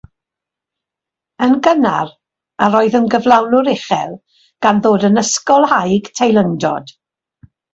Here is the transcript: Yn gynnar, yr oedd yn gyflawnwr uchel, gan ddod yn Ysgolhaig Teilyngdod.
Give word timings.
Yn 1.47 1.53
gynnar, 1.67 2.09
yr 2.67 2.77
oedd 2.81 2.97
yn 3.01 3.05
gyflawnwr 3.17 3.71
uchel, 3.75 4.17
gan 4.67 4.83
ddod 4.87 5.07
yn 5.11 5.23
Ysgolhaig 5.27 6.11
Teilyngdod. 6.23 6.95